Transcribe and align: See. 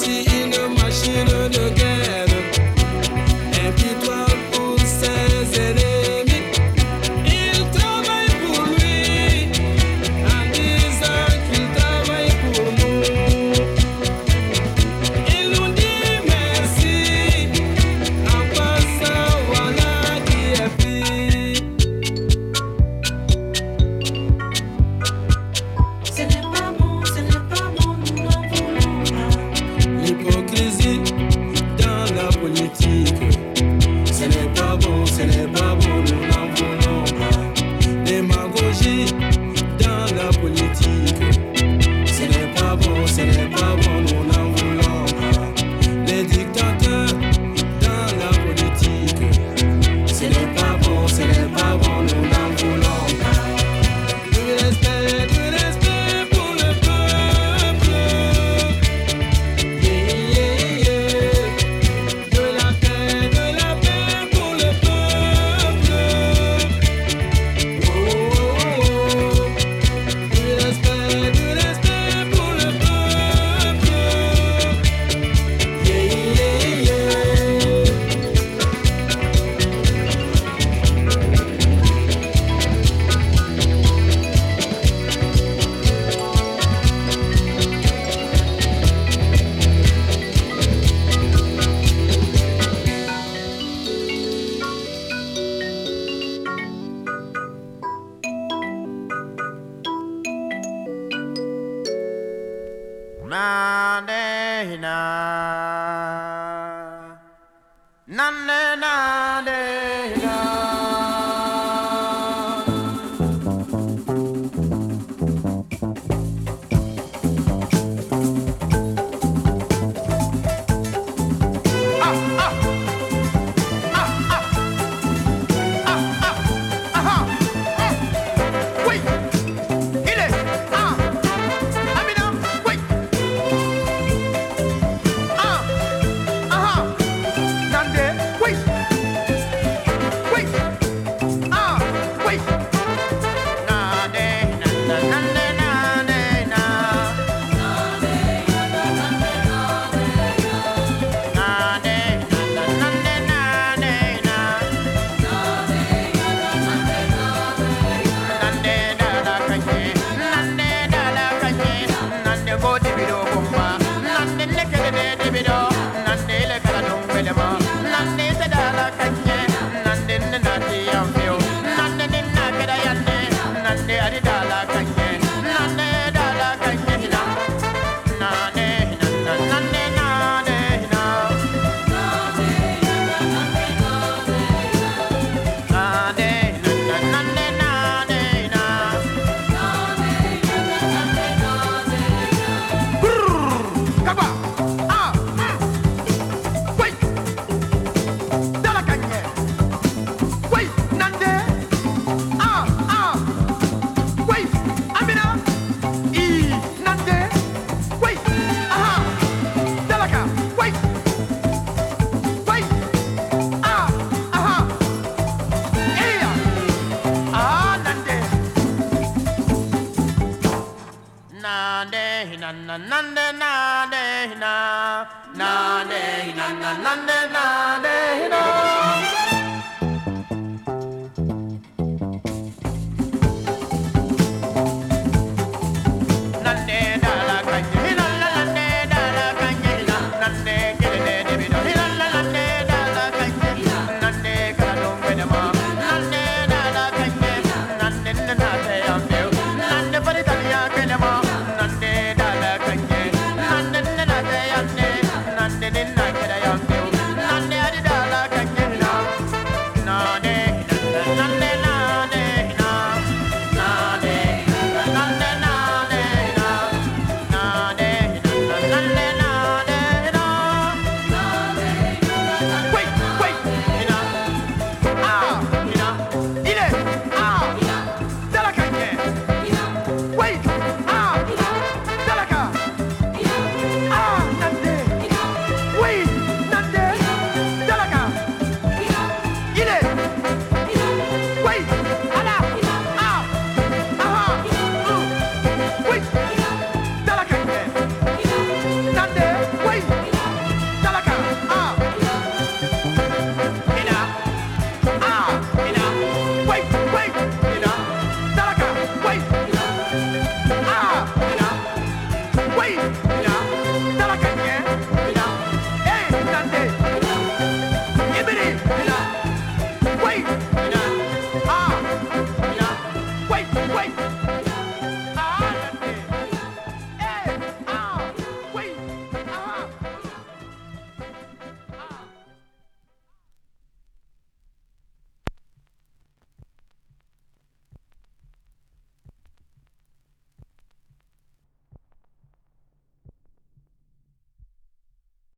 See. 0.00 0.39